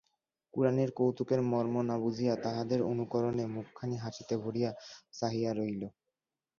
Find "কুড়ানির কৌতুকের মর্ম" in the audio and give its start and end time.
0.53-1.75